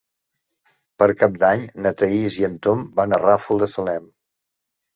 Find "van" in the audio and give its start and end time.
2.99-3.17